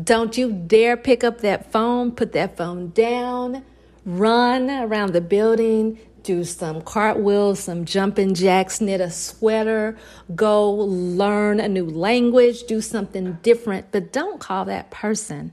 [0.00, 3.62] Don't you dare pick up that phone, put that phone down,
[4.06, 9.98] run around the building, do some cartwheels, some jumping jacks, knit a sweater,
[10.34, 15.52] go learn a new language, do something different, but don't call that person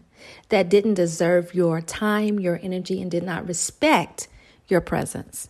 [0.49, 4.27] that didn't deserve your time, your energy, and did not respect
[4.68, 5.49] your presence.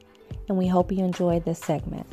[0.51, 2.05] and we hope you enjoy this segment.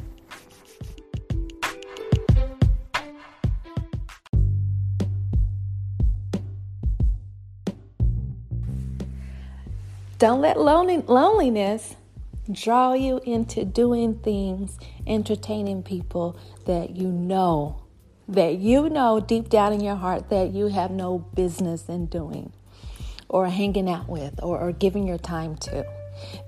[10.18, 11.96] Don't let loneliness
[12.52, 17.82] draw you into doing things, entertaining people that you know,
[18.28, 22.52] that you know deep down in your heart that you have no business in doing,
[23.28, 25.97] or hanging out with, or, or giving your time to.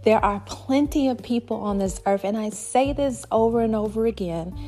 [0.04, 4.06] There are plenty of people on this earth, and I say this over and over
[4.06, 4.58] again.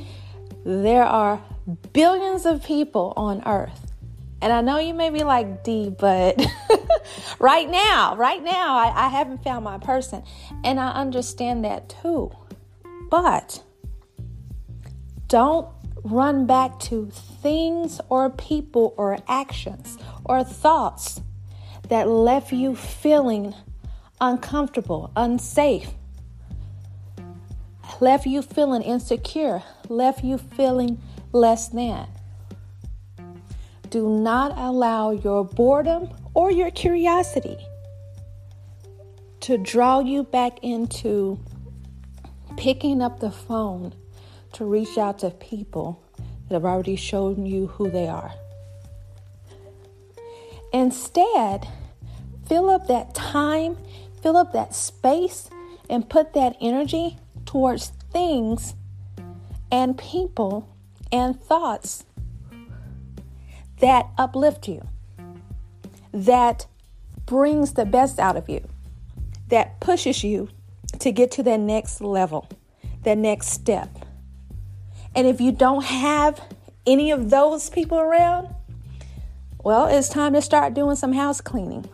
[0.64, 1.42] There are
[1.92, 3.92] billions of people on earth.
[4.40, 6.44] And I know you may be like, D, but
[7.38, 10.24] right now, right now, I, I haven't found my person.
[10.64, 12.32] And I understand that too.
[13.08, 13.62] But
[15.28, 15.68] don't
[16.02, 21.20] run back to things or people or actions or thoughts
[21.88, 23.54] that left you feeling
[24.22, 25.90] uncomfortable, unsafe,
[28.00, 31.02] left you feeling insecure, left you feeling
[31.32, 32.06] less than.
[33.90, 37.58] Do not allow your boredom or your curiosity
[39.40, 41.38] to draw you back into
[42.56, 43.92] picking up the phone
[44.52, 46.00] to reach out to people
[46.48, 48.32] that have already shown you who they are.
[50.72, 51.66] Instead,
[52.46, 53.76] fill up that time
[54.22, 55.50] fill up that space
[55.90, 58.74] and put that energy towards things
[59.70, 60.68] and people
[61.10, 62.04] and thoughts
[63.80, 64.86] that uplift you,
[66.12, 66.66] that
[67.26, 68.66] brings the best out of you,
[69.48, 70.48] that pushes you
[71.00, 72.48] to get to that next level,
[73.02, 73.88] that next step.
[75.14, 76.40] And if you don't have
[76.86, 78.48] any of those people around,
[79.64, 81.88] well, it's time to start doing some house cleaning.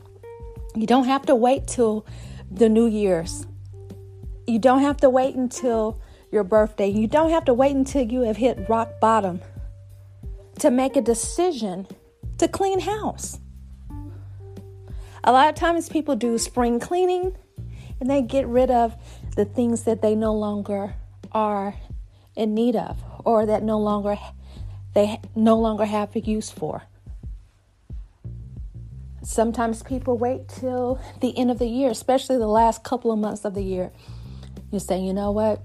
[0.79, 2.07] You don't have to wait till
[2.49, 3.49] the New Year's.
[4.47, 6.01] You don't have to wait until
[6.31, 6.87] your birthday.
[6.87, 9.41] You don't have to wait until you have hit rock bottom
[10.61, 11.89] to make a decision
[12.39, 13.41] to clean house.
[15.25, 17.37] A lot of times people do spring cleaning
[17.99, 18.95] and they get rid of
[19.35, 20.95] the things that they no longer
[21.33, 21.75] are
[22.37, 24.17] in need of or that no longer
[24.95, 26.85] they no longer have a use for.
[29.29, 33.45] Sometimes people wait till the end of the year, especially the last couple of months
[33.45, 33.93] of the year.
[34.73, 35.61] You say, you know what?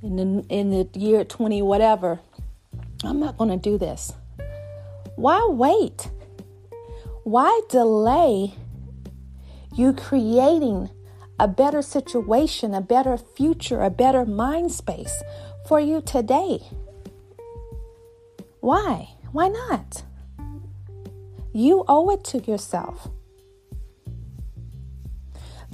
[0.00, 2.20] In the, in the year 20, whatever,
[3.02, 4.12] I'm not going to do this.
[5.16, 6.08] Why wait?
[7.24, 8.54] Why delay
[9.74, 10.88] you creating
[11.40, 15.20] a better situation, a better future, a better mind space
[15.66, 16.60] for you today?
[18.60, 19.08] Why?
[19.32, 20.04] Why not?
[21.52, 23.08] You owe it to yourself.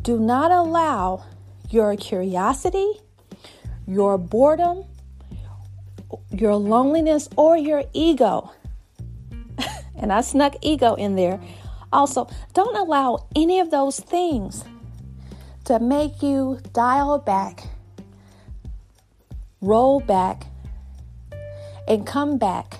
[0.00, 1.25] Do not allow
[1.69, 3.00] your curiosity,
[3.87, 4.84] your boredom,
[6.31, 8.52] your loneliness, or your ego.
[9.96, 11.40] and I snuck ego in there.
[11.93, 14.64] Also, don't allow any of those things
[15.64, 17.64] to make you dial back,
[19.61, 20.46] roll back,
[21.88, 22.78] and come back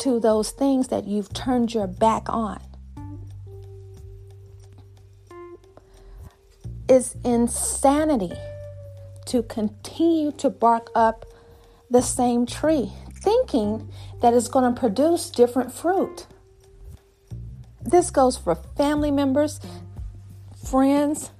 [0.00, 2.60] to those things that you've turned your back on.
[6.88, 8.32] It's insanity
[9.26, 11.26] to continue to bark up
[11.90, 13.90] the same tree, thinking
[14.20, 16.26] that it's going to produce different fruit.
[17.82, 19.60] This goes for family members,
[20.64, 21.30] friends,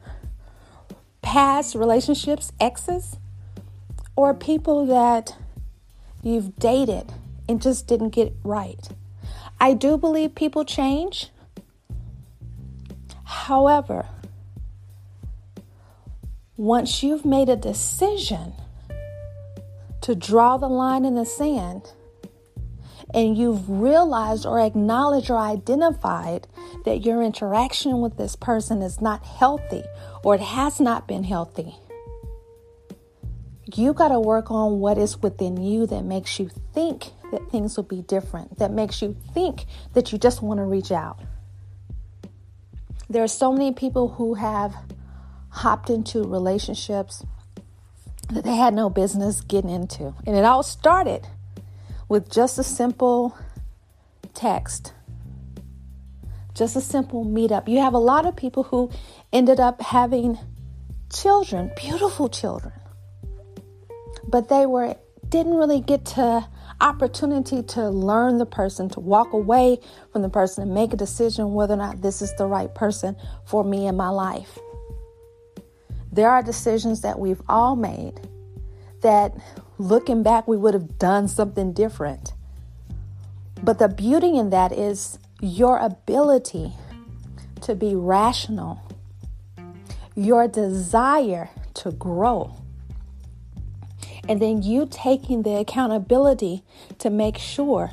[1.22, 3.16] past relationships, exes,
[4.16, 5.36] or people that
[6.22, 7.12] you've dated
[7.48, 8.88] and just didn't get right.
[9.60, 11.30] I do believe people change.
[13.24, 14.06] However,
[16.56, 18.52] once you've made a decision
[20.00, 21.92] to draw the line in the sand
[23.14, 26.46] and you've realized or acknowledged or identified
[26.84, 29.82] that your interaction with this person is not healthy
[30.22, 31.76] or it has not been healthy,
[33.76, 37.76] you got to work on what is within you that makes you think that things
[37.76, 41.18] will be different, that makes you think that you just want to reach out.
[43.10, 44.74] There are so many people who have
[45.50, 47.24] hopped into relationships
[48.30, 50.14] that they had no business getting into.
[50.26, 51.26] And it all started
[52.08, 53.36] with just a simple
[54.34, 54.92] text,
[56.54, 57.68] just a simple meetup.
[57.68, 58.90] You have a lot of people who
[59.32, 60.38] ended up having
[61.10, 62.72] children, beautiful children,
[64.28, 64.96] but they were
[65.28, 66.46] didn't really get to
[66.80, 69.78] opportunity to learn the person, to walk away
[70.12, 73.16] from the person and make a decision whether or not this is the right person
[73.44, 74.58] for me in my life.
[76.12, 78.20] There are decisions that we've all made
[79.02, 79.34] that
[79.78, 82.32] looking back, we would have done something different.
[83.62, 86.72] But the beauty in that is your ability
[87.62, 88.80] to be rational,
[90.14, 92.56] your desire to grow,
[94.28, 96.62] and then you taking the accountability
[96.98, 97.90] to make sure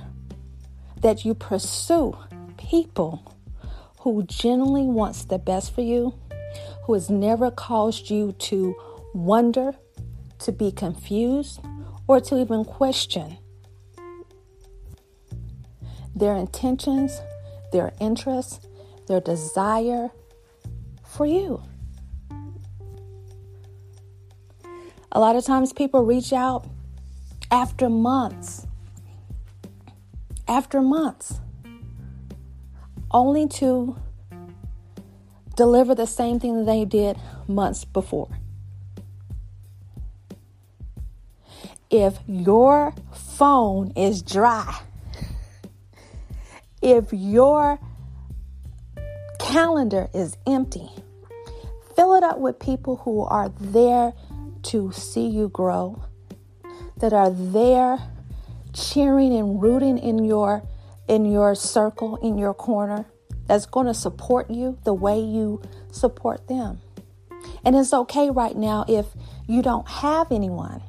[1.01, 2.17] that you pursue
[2.57, 3.33] people
[3.99, 6.13] who genuinely wants the best for you,
[6.83, 8.75] who has never caused you to
[9.13, 9.73] wonder,
[10.39, 11.61] to be confused,
[12.07, 13.37] or to even question
[16.15, 17.21] their intentions,
[17.71, 18.59] their interests,
[19.07, 20.11] their desire
[21.03, 21.61] for you.
[25.15, 26.67] A lot of times people reach out
[27.49, 28.67] after months,
[30.47, 31.39] after months,
[33.09, 33.95] only to
[35.55, 37.17] deliver the same thing that they did
[37.47, 38.29] months before.
[41.89, 44.81] if your phone is dry,
[46.81, 47.79] if your
[49.39, 50.89] calendar is empty,
[51.95, 54.13] fill it up with people who are there
[54.65, 56.03] to see you grow,
[56.97, 57.99] that are there
[58.73, 60.63] cheering and rooting in your
[61.07, 63.05] in your circle, in your corner,
[63.45, 66.81] that's going to support you the way you support them.
[67.63, 69.05] And it's okay right now if
[69.47, 70.81] you don't have anyone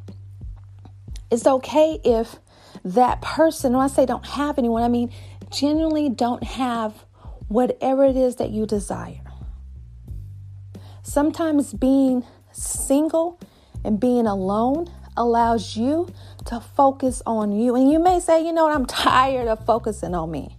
[1.30, 2.36] it's okay if
[2.84, 5.12] that person, when I say don't have anyone, I mean
[5.50, 7.04] genuinely don't have
[7.48, 9.20] whatever it is that you desire.
[11.02, 13.40] Sometimes being single
[13.86, 16.08] and being alone allows you
[16.46, 17.74] to focus on you.
[17.76, 20.56] And you may say, you know what, I'm tired of focusing on me,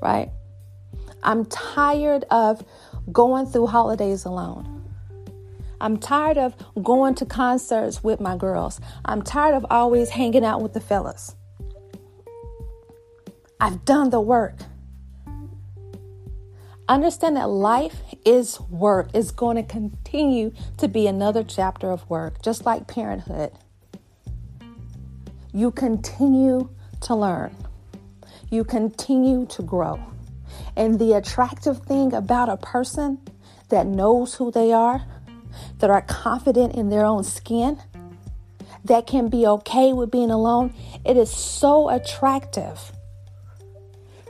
[0.00, 0.30] right?
[1.22, 2.64] I'm tired of
[3.12, 4.74] going through holidays alone.
[5.80, 8.80] I'm tired of going to concerts with my girls.
[9.04, 11.36] I'm tired of always hanging out with the fellas.
[13.60, 14.54] I've done the work.
[16.88, 19.10] Understand that life is work.
[19.12, 23.52] It's going to continue to be another chapter of work, just like parenthood.
[25.52, 26.70] You continue
[27.02, 27.54] to learn,
[28.50, 30.00] you continue to grow.
[30.76, 33.18] And the attractive thing about a person
[33.68, 35.04] that knows who they are
[35.78, 37.78] that are confident in their own skin,
[38.84, 40.72] that can be okay with being alone,
[41.04, 42.92] it is so attractive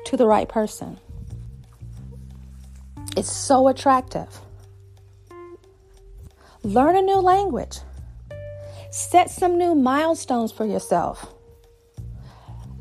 [0.06, 0.98] to the right person.
[3.18, 4.28] It's so attractive.
[6.62, 7.80] Learn a new language.
[8.92, 11.34] Set some new milestones for yourself.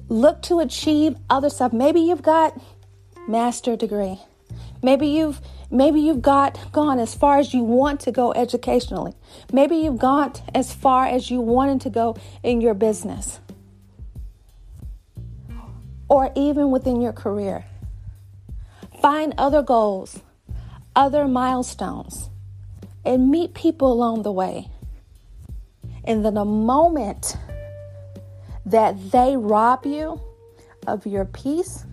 [0.10, 1.74] Look to achieve other stuff.
[1.74, 2.56] Maybe you've got
[3.28, 4.20] master degree.
[4.84, 5.42] Maybe you've
[5.72, 9.14] Maybe you've got gone as far as you want to go educationally.
[9.52, 13.40] Maybe you've gone as far as you wanted to go in your business
[16.08, 17.66] or even within your career.
[19.02, 20.22] Find other goals,
[20.98, 22.32] other milestones,
[23.06, 24.68] and meet people along the way.
[26.04, 27.38] And then the moment
[28.66, 30.20] that they rob you
[30.88, 31.86] of your peace,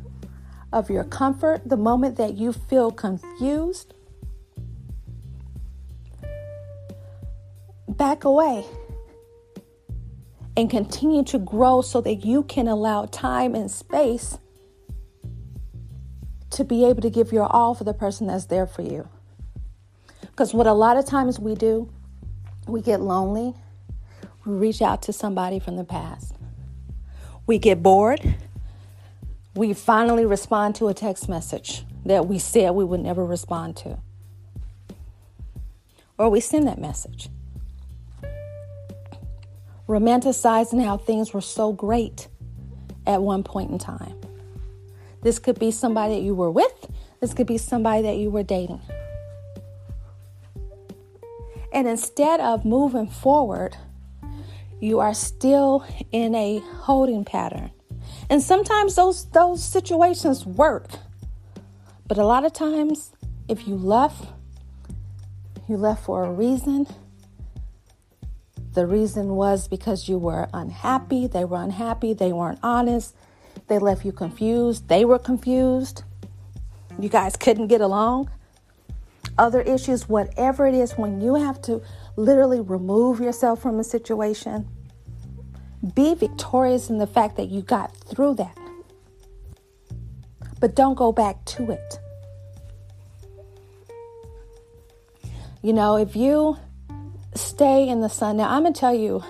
[0.73, 3.93] of your comfort, the moment that you feel confused,
[7.87, 8.65] back away
[10.57, 14.39] and continue to grow so that you can allow time and space
[16.55, 19.09] to be able to give your all for the person that's there for you.
[20.21, 21.89] Because what a lot of times we do,
[22.67, 23.55] we get lonely,
[24.45, 26.35] we reach out to somebody from the past.
[27.47, 28.37] We get bored,
[29.55, 33.99] we finally respond to a text message that we said we would never respond to.
[36.19, 37.29] Or we send that message.
[39.89, 42.29] Romanticizing how things were so great
[43.07, 44.24] at one point in time.
[45.25, 46.87] This could be somebody that you were with,
[47.21, 48.83] this could be somebody that you were dating.
[51.73, 53.77] And instead of moving forward,
[54.81, 57.73] you are still in a holding pattern.
[58.29, 60.91] And sometimes those those situations work.
[62.07, 63.13] But a lot of times
[63.49, 64.27] if you left,
[65.69, 66.87] you left for a reason.
[68.75, 73.15] The reason was because you were unhappy, they were unhappy, they weren't honest,
[73.69, 74.89] they left you confused.
[74.89, 76.05] They were confused.
[76.99, 78.31] You guys couldn't get along.
[79.37, 81.83] Other issues, whatever it is, when you have to
[82.17, 84.69] literally remove yourself from a situation,
[85.95, 88.57] be victorious in the fact that you got through that.
[90.61, 91.99] But don't go back to it.
[95.63, 96.59] You know, if you
[97.35, 99.25] stay in the sun, now I'm going to tell you,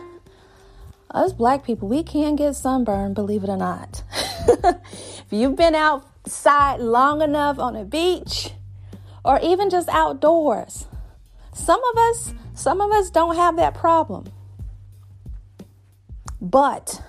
[1.10, 4.02] us black people, we can get sunburned, believe it or not.
[5.18, 8.52] if you've been outside long enough on a beach
[9.24, 10.86] or even just outdoors,
[11.52, 14.26] some of us, some of us don't have that problem.
[16.40, 17.00] But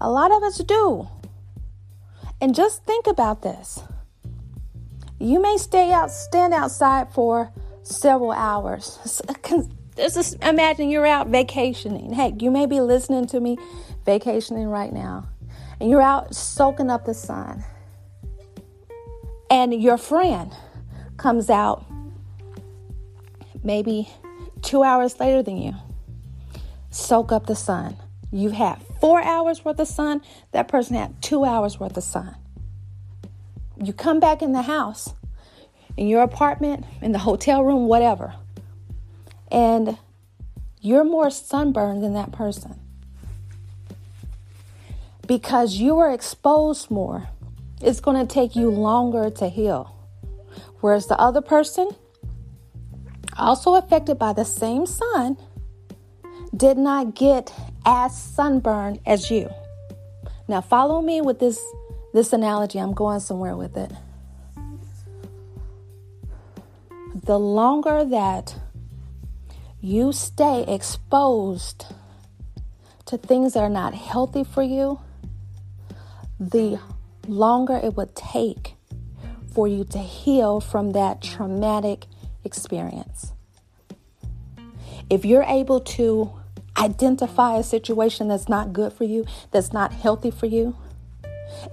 [0.00, 1.08] a lot of us do.
[2.40, 3.80] And just think about this.
[5.18, 8.98] You may stay out, stand outside for several hours.
[9.96, 12.12] Just imagine you're out vacationing.
[12.12, 13.58] Heck, you may be listening to me
[14.04, 15.28] vacationing right now
[15.80, 17.64] and you're out soaking up the sun,
[19.50, 20.52] and your friend
[21.16, 21.84] comes out
[23.62, 24.08] maybe
[24.62, 25.74] two hours later than you,
[26.90, 27.96] soak up the sun.
[28.30, 32.36] You've had four hours worth of sun, that person had two hours worth of sun.
[33.82, 35.14] You come back in the house,
[35.96, 38.34] in your apartment, in the hotel room, whatever,
[39.50, 39.96] and
[40.80, 42.78] you're more sunburned than that person
[45.28, 47.28] because you are exposed more.
[47.80, 49.94] It's going to take you longer to heal.
[50.80, 51.90] Whereas the other person,
[53.36, 55.36] also affected by the same sun,
[56.56, 57.52] did not get
[57.84, 59.50] as sunburned as you.
[60.48, 61.60] Now follow me with this
[62.14, 62.78] this analogy.
[62.80, 63.92] I'm going somewhere with it.
[67.14, 68.56] The longer that
[69.82, 71.84] you stay exposed
[73.04, 75.00] to things that are not healthy for you,
[76.40, 76.80] the
[77.26, 78.74] longer it would take
[79.52, 82.06] for you to heal from that traumatic
[82.44, 83.32] experience.
[85.10, 86.32] If you're able to
[86.76, 90.76] identify a situation that's not good for you, that's not healthy for you,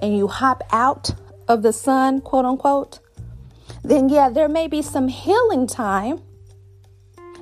[0.01, 1.11] and you hop out
[1.47, 2.99] of the sun, quote unquote,
[3.83, 6.21] then yeah, there may be some healing time.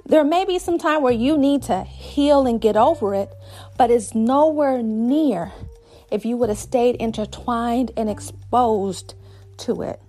[0.05, 3.33] There may be some time where you need to heal and get over it,
[3.77, 5.53] but it's nowhere near
[6.13, 9.15] if you would have stayed intertwined and exposed
[9.57, 9.99] to it.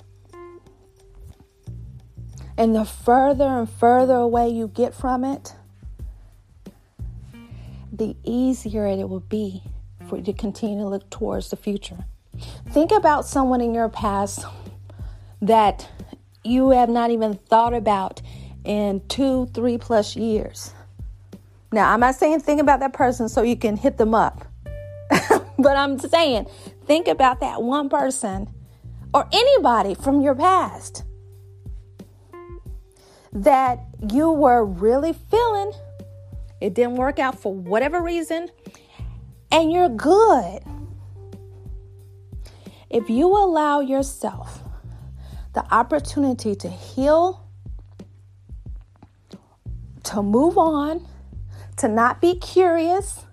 [2.58, 5.54] And the further and further away you get from it,
[7.90, 9.62] the easier it will be
[10.06, 12.04] for you to continue to look towards the future.
[12.68, 14.44] Think about someone in your past
[15.40, 15.88] that
[16.44, 18.20] you have not even thought about
[18.64, 20.74] in two, three plus years.
[21.72, 24.44] Now, I'm not saying think about that person so you can hit them up.
[25.58, 26.46] but I'm saying,
[26.86, 28.52] think about that one person
[29.12, 31.04] or anybody from your past
[33.32, 33.80] that
[34.10, 35.72] you were really feeling.
[36.60, 38.48] It didn't work out for whatever reason,
[39.50, 40.62] and you're good.
[42.90, 44.62] If you allow yourself
[45.52, 47.44] the opportunity to heal,
[50.04, 51.06] to move on,
[51.78, 53.24] to not be curious,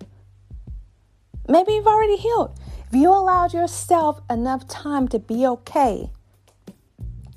[1.48, 2.58] Maybe you've already healed.
[2.88, 6.10] If you allowed yourself enough time to be okay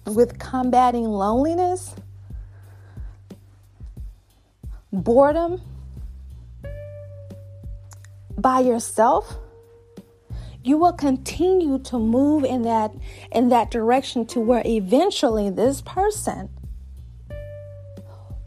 [0.05, 1.95] with combating loneliness,
[4.91, 5.61] boredom
[8.37, 9.37] by yourself,
[10.63, 12.91] you will continue to move in that
[13.31, 16.49] in that direction to where eventually this person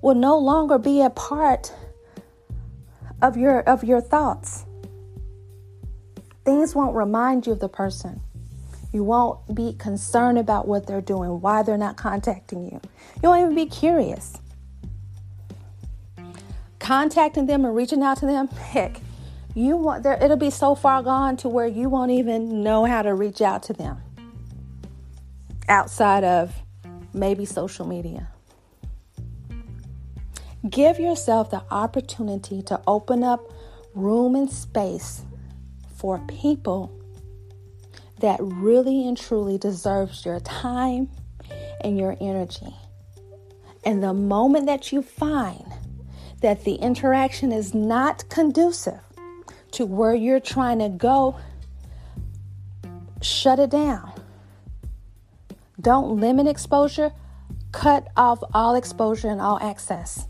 [0.02, 1.72] will no longer be a part
[3.22, 4.64] of your of your thoughts.
[6.48, 8.22] Things won't remind you of the person.
[8.90, 12.80] You won't be concerned about what they're doing, why they're not contacting you.
[13.22, 14.38] You won't even be curious.
[16.78, 19.02] Contacting them and reaching out to them, heck,
[19.54, 23.02] you want there it'll be so far gone to where you won't even know how
[23.02, 24.00] to reach out to them
[25.68, 26.54] outside of
[27.12, 28.26] maybe social media.
[30.66, 33.52] Give yourself the opportunity to open up
[33.94, 35.26] room and space
[35.98, 36.92] for people
[38.20, 41.08] that really and truly deserves your time
[41.82, 42.74] and your energy.
[43.84, 45.64] And the moment that you find
[46.40, 49.00] that the interaction is not conducive
[49.72, 51.36] to where you're trying to go,
[53.20, 54.12] shut it down.
[55.80, 57.12] Don't limit exposure,
[57.72, 60.26] cut off all exposure and all access.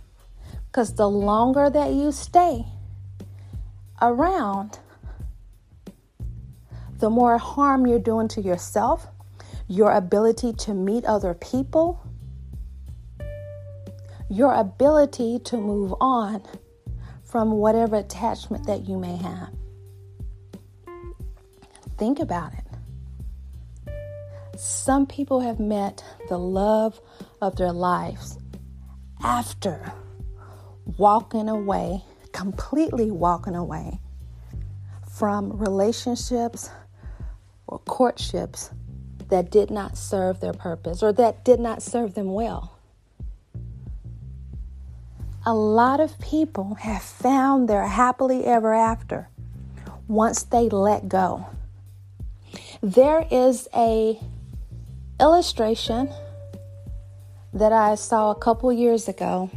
[0.67, 2.67] Because the longer that you stay
[4.01, 4.79] around,
[6.99, 9.07] the more harm you're doing to yourself,
[9.69, 12.03] your ability to meet other people,
[14.29, 16.43] your ability to move on
[17.23, 19.51] from whatever attachment that you may have.
[21.99, 22.65] Think about it.
[24.59, 27.01] Some people have met the love
[27.41, 28.39] of their lives
[29.23, 29.93] after
[30.97, 32.03] walking away,
[32.33, 34.01] completely walking away
[35.09, 36.71] from relationships
[37.69, 38.71] or courtships
[39.29, 42.79] that did not serve their purpose or that did not serve them well.
[45.45, 49.29] A lot of people have found their happily ever after
[50.09, 51.47] once they let go.
[52.83, 54.19] There is a
[55.21, 56.11] illustration
[57.53, 59.51] that I saw a couple years ago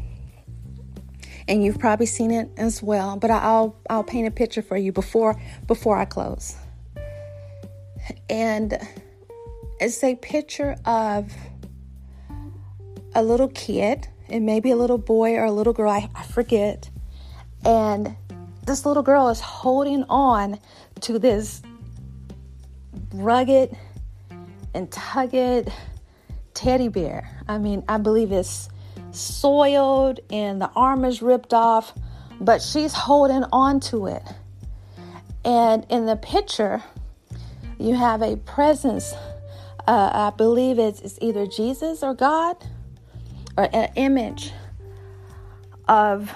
[1.48, 4.92] and you've probably seen it as well, but I'll I'll paint a picture for you
[4.92, 6.56] before before I close
[8.30, 8.78] and
[9.80, 11.32] it's a picture of
[13.14, 16.90] a little kid, and maybe a little boy or a little girl, I, I forget.
[17.66, 18.16] And
[18.66, 20.60] this little girl is holding on
[21.02, 21.62] to this
[23.14, 23.76] rugged
[24.74, 25.72] and tugged
[26.54, 27.44] teddy bear.
[27.48, 28.70] I mean, I believe it's
[29.12, 31.94] soiled and the arm is ripped off,
[32.40, 34.24] but she's holding on to it.
[35.44, 36.84] And in the picture,
[37.82, 39.14] you have a presence.
[39.88, 42.56] Uh, I believe it's, it's either Jesus or God,
[43.58, 44.52] or an image
[45.88, 46.32] of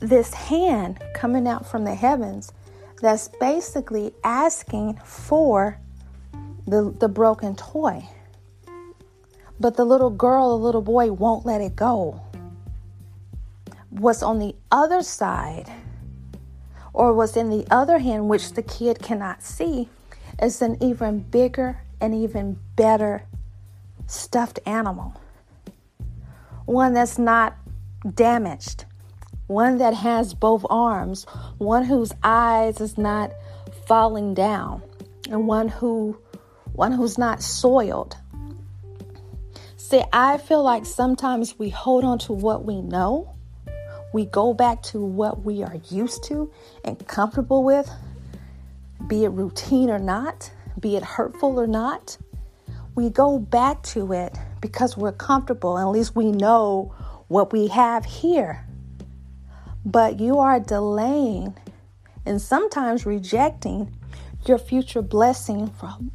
[0.00, 2.52] this hand coming out from the heavens
[3.02, 5.78] that's basically asking for
[6.66, 8.08] the, the broken toy.
[9.60, 12.20] But the little girl, the little boy won't let it go.
[13.90, 15.68] What's on the other side
[16.98, 19.88] or what's in the other hand, which the kid cannot see,
[20.42, 23.24] is an even bigger and even better
[24.08, 25.14] stuffed animal.
[26.66, 27.56] One that's not
[28.14, 28.84] damaged,
[29.46, 31.24] one that has both arms,
[31.58, 33.32] one whose eyes is not
[33.86, 34.82] falling down,
[35.30, 36.18] and one who
[36.72, 38.16] one who's not soiled.
[39.76, 43.37] See, I feel like sometimes we hold on to what we know
[44.12, 46.50] we go back to what we are used to
[46.84, 47.90] and comfortable with,
[49.06, 52.16] be it routine or not, be it hurtful or not.
[52.94, 56.94] We go back to it because we're comfortable, and at least we know
[57.28, 58.64] what we have here.
[59.84, 61.56] But you are delaying
[62.26, 63.94] and sometimes rejecting
[64.46, 65.66] your future blessing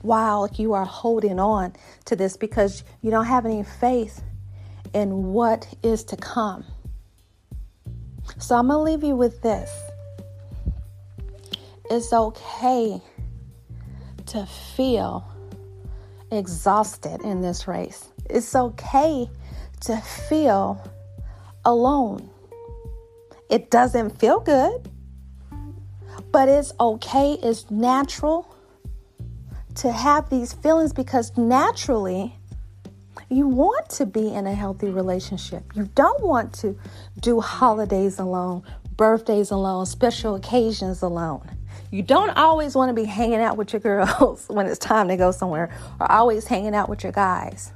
[0.01, 1.73] while you are holding on
[2.06, 4.23] to this because you don't have any faith
[4.93, 6.65] in what is to come.
[8.39, 9.71] So I'm going to leave you with this.
[11.89, 13.01] It's okay
[14.27, 15.27] to feel
[16.31, 18.07] exhausted in this race.
[18.29, 19.29] It's okay
[19.81, 20.81] to feel
[21.65, 22.29] alone.
[23.49, 24.89] It doesn't feel good,
[26.31, 28.55] but it's okay, it's natural
[29.75, 32.36] to have these feelings because naturally
[33.35, 35.63] you want to be in a healthy relationship.
[35.75, 36.77] You don't want to
[37.19, 38.63] do holidays alone,
[38.95, 41.49] birthdays alone, special occasions alone.
[41.91, 45.17] You don't always want to be hanging out with your girls when it's time to
[45.17, 47.71] go somewhere, or always hanging out with your guys,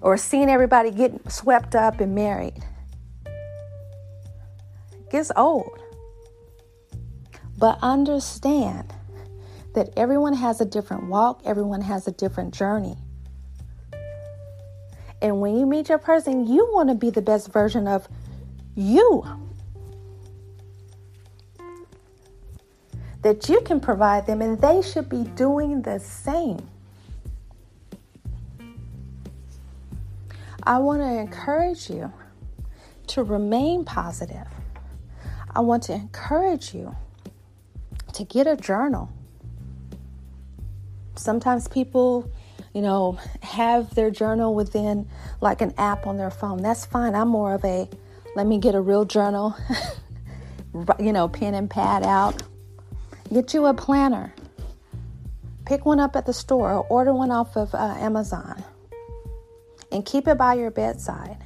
[0.00, 2.64] or seeing everybody get swept up and married.
[5.10, 5.78] Gets old.
[7.58, 8.92] But understand
[9.74, 12.96] that everyone has a different walk, everyone has a different journey.
[15.22, 18.08] And when you meet your person, you want to be the best version of
[18.74, 19.24] you
[23.22, 26.66] that you can provide them, and they should be doing the same.
[30.62, 32.12] I want to encourage you
[33.08, 34.46] to remain positive.
[35.54, 36.94] I want to encourage you
[38.14, 39.10] to get a journal.
[41.16, 42.30] Sometimes people
[42.72, 45.08] you know, have their journal within
[45.40, 46.62] like an app on their phone.
[46.62, 47.14] That's fine.
[47.14, 47.88] I'm more of a
[48.36, 49.56] let me get a real journal,
[50.98, 52.42] you know, pen and pad out.
[53.32, 54.32] Get you a planner.
[55.66, 58.62] Pick one up at the store or order one off of uh, Amazon
[59.92, 61.38] and keep it by your bedside.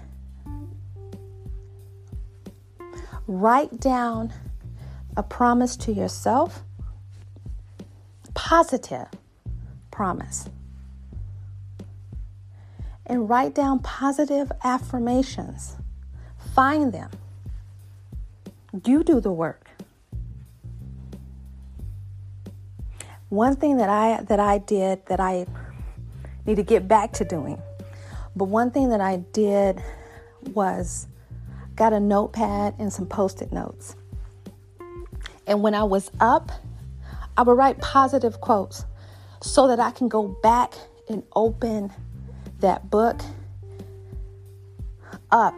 [3.26, 4.32] Write down
[5.16, 6.62] a promise to yourself,
[8.34, 9.08] positive
[9.90, 10.48] promise.
[13.06, 15.76] And write down positive affirmations.
[16.54, 17.10] Find them.
[18.86, 19.68] You do the work.
[23.28, 25.46] One thing that I that I did that I
[26.46, 27.60] need to get back to doing
[28.36, 29.82] but one thing that I did
[30.54, 31.06] was
[31.76, 33.94] got a notepad and some post it notes.
[35.46, 36.50] And when I was up,
[37.36, 38.84] I would write positive quotes
[39.40, 40.74] so that I can go back
[41.08, 41.92] and open
[42.60, 43.20] that book
[45.30, 45.54] up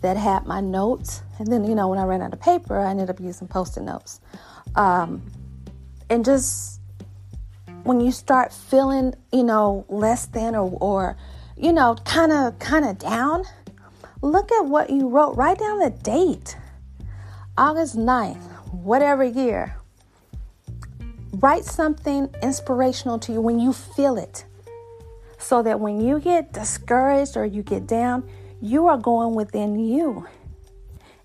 [0.00, 1.22] that had my notes.
[1.38, 3.76] And then, you know, when I ran out of paper, I ended up using post
[3.76, 4.20] it notes.
[4.74, 5.22] Um,
[6.10, 6.80] and just
[7.84, 11.16] when you start feeling, you know, less than or, or
[11.56, 13.44] you know, kind of kind of down,
[14.22, 15.36] look at what you wrote.
[15.36, 16.56] Write down the date.
[17.56, 18.40] August 9th,
[18.72, 19.74] whatever year.
[21.32, 24.44] Write something inspirational to you when you feel it.
[25.48, 28.28] So that when you get discouraged or you get down,
[28.60, 30.26] you are going within you.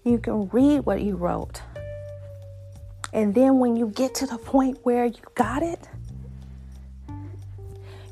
[0.06, 1.62] You can read what you wrote.
[3.12, 5.90] And then when you get to the point where you got it,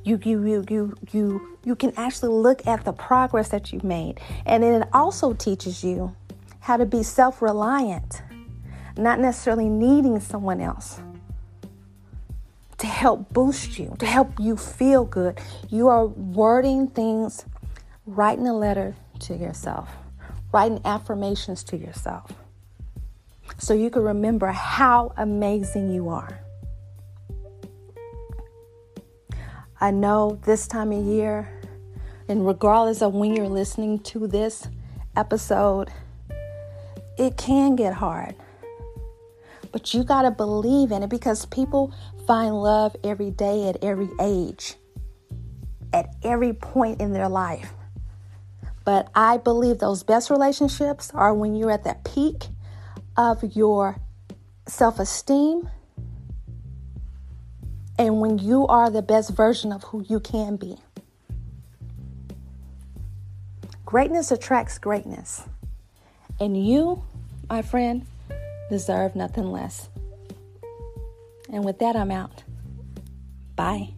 [0.04, 4.20] you you you you you you can actually look at the progress that you've made
[4.46, 6.14] and it also teaches you
[6.60, 8.22] how to be self-reliant
[8.98, 11.00] not necessarily needing someone else
[12.82, 15.40] to help boost you to help you feel good
[15.70, 17.46] you are wording things
[18.06, 19.90] writing a letter to yourself
[20.52, 22.34] writing affirmations to yourself
[23.58, 26.42] so you can remember how amazing you are
[29.84, 31.50] I know this time of year,
[32.28, 34.68] and regardless of when you're listening to this
[35.18, 35.90] episode,
[37.18, 38.36] it can get hard.
[39.72, 41.94] But you got to believe in it because people
[42.28, 44.76] find love every day at every age,
[45.94, 47.74] at every point in their life.
[48.84, 52.48] But I believe those best relationships are when you're at the peak
[53.16, 53.98] of your
[54.68, 55.70] self esteem
[57.98, 60.78] and when you are the best version of who you can be.
[63.86, 65.44] Greatness attracts greatness.
[66.40, 67.04] And you,
[67.50, 68.08] my friend,
[68.72, 69.90] deserve nothing less.
[71.52, 72.44] And with that, I'm out.
[73.56, 73.90] Bye.